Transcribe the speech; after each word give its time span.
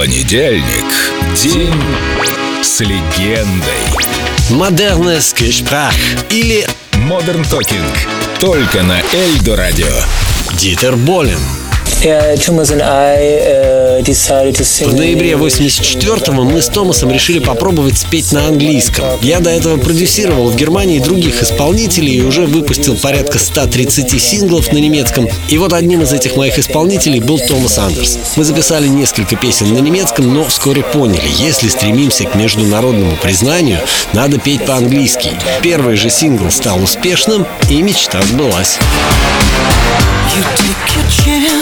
Понедельник. 0.00 0.86
День 1.34 1.74
с 2.62 2.80
легендой. 2.80 3.84
Модерnes 4.48 5.34
Gespräch 5.36 5.92
или 6.30 6.66
Modern 6.92 7.44
Talking. 7.44 7.84
Только 8.38 8.82
на 8.82 9.02
Эльдо 9.12 9.56
Радио. 9.56 9.92
Дитер 10.54 10.96
Болин. 10.96 11.59
Yeah, 12.02 12.34
Thomas 12.36 12.70
and 12.70 12.80
I 12.80 14.00
decided 14.00 14.54
to 14.56 14.64
sing. 14.64 14.88
В 14.88 14.94
ноябре 14.94 15.32
84-го 15.32 16.44
мы 16.44 16.62
с 16.62 16.68
Томасом 16.68 17.10
решили 17.10 17.40
попробовать 17.40 17.98
спеть 17.98 18.32
на 18.32 18.46
английском. 18.46 19.04
Я 19.20 19.40
до 19.40 19.50
этого 19.50 19.76
продюсировал 19.76 20.48
в 20.50 20.56
Германии 20.56 20.98
других 20.98 21.42
исполнителей 21.42 22.14
и 22.14 22.22
уже 22.22 22.46
выпустил 22.46 22.96
порядка 22.96 23.38
130 23.38 24.18
синглов 24.18 24.72
на 24.72 24.78
немецком. 24.78 25.28
И 25.50 25.58
вот 25.58 25.74
одним 25.74 26.00
из 26.00 26.14
этих 26.14 26.36
моих 26.36 26.58
исполнителей 26.58 27.20
был 27.20 27.38
Томас 27.38 27.76
Андерс. 27.76 28.18
Мы 28.36 28.44
записали 28.44 28.88
несколько 28.88 29.36
песен 29.36 29.74
на 29.74 29.80
немецком, 29.80 30.32
но 30.32 30.44
вскоре 30.46 30.82
поняли, 30.82 31.28
если 31.38 31.68
стремимся 31.68 32.24
к 32.24 32.34
международному 32.34 33.18
признанию, 33.18 33.78
надо 34.14 34.38
петь 34.38 34.64
по-английски. 34.64 35.32
Первый 35.60 35.96
же 35.96 36.08
сингл 36.08 36.50
стал 36.50 36.82
успешным, 36.82 37.46
и 37.68 37.82
мечта 37.82 38.22
сбылась. 38.22 38.78
You 40.32 40.42
take 40.54 40.94
your 40.94 41.04
chance 41.10 41.59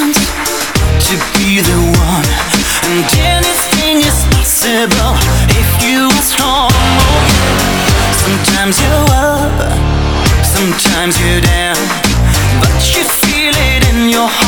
to 1.09 1.17
be 1.39 1.61
the 1.61 1.81
one, 2.05 2.29
and 2.85 3.01
anything 3.17 3.97
is 4.05 4.27
possible 4.29 5.17
if 5.57 5.69
you 5.83 6.05
are 6.05 6.23
strong. 6.23 6.71
Sometimes 8.13 8.77
you're 8.83 9.09
up, 9.17 9.57
sometimes 10.45 11.19
you're 11.19 11.41
down, 11.41 11.81
but 12.61 12.77
you 12.93 13.05
feel 13.25 13.55
it 13.57 13.89
in 13.89 14.11
your 14.11 14.29
heart. 14.29 14.48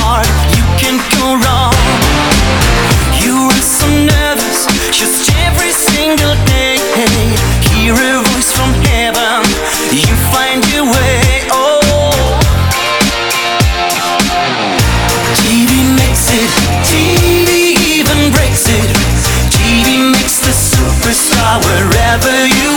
Superstar 21.41 21.59
wherever 21.65 22.47
you 22.47 22.70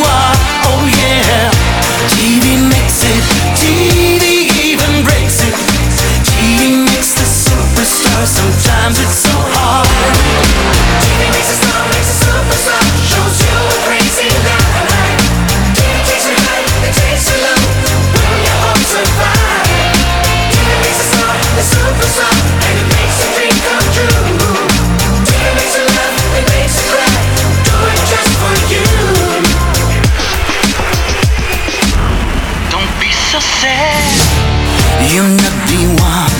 sad. 33.63 34.03
You're 35.13 35.35
not 35.43 35.55
the 35.71 35.83
one. 36.11 36.37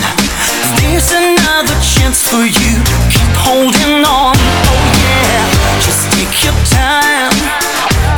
There's 0.78 1.10
another 1.12 1.76
chance 1.80 2.20
for 2.28 2.44
you. 2.44 2.74
Keep 3.12 3.32
holding 3.46 4.04
on. 4.04 4.36
Oh 4.70 4.84
yeah. 5.04 5.42
Just 5.86 6.02
take 6.12 6.34
your 6.44 6.58
time, 6.68 7.36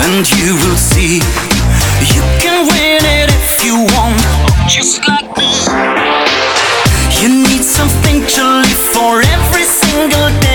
and 0.05 0.25
you 0.39 0.59
will 0.63 0.81
see. 0.93 1.23
You 2.15 2.23
can 2.43 2.67
win 2.71 3.03
it 3.19 3.29
if 3.41 3.65
you 3.65 3.75
want. 3.95 4.19
Just 4.69 5.07
like 5.07 5.31
me. 5.39 5.51
You 7.21 7.29
need 7.49 7.63
something 7.63 8.19
to 8.35 8.43
live 8.63 8.83
for 8.95 9.23
every 9.37 9.67
single 9.83 10.29
day. 10.41 10.46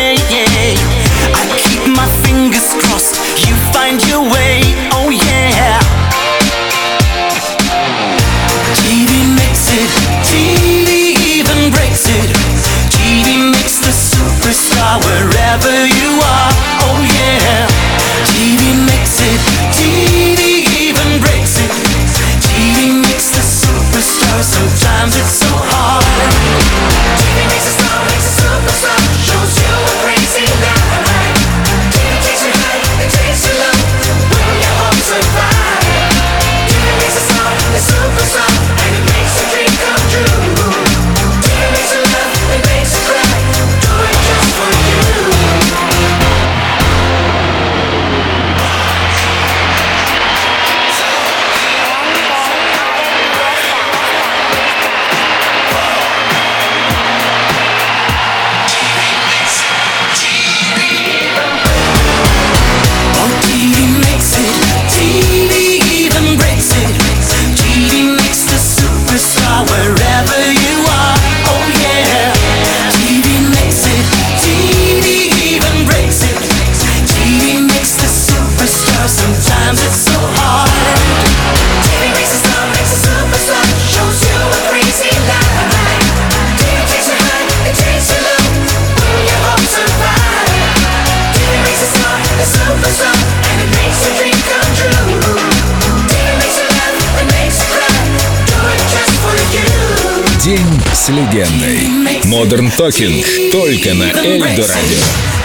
День 100.43 100.81
с 100.91 101.09
легендой. 101.09 101.81
Modern 102.23 102.75
Talking. 102.75 103.51
Только 103.51 103.93
на 103.93 104.05
Эльдо 104.05 104.67
Радио. 104.67 105.40